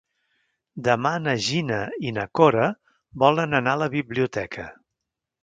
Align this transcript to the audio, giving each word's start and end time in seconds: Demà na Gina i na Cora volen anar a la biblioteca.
Demà 0.87 1.11
na 1.25 1.35
Gina 1.47 1.77
i 2.07 2.13
na 2.15 2.23
Cora 2.39 2.65
volen 3.25 3.55
anar 3.61 3.77
a 3.79 3.81
la 3.85 3.91
biblioteca. 3.99 4.69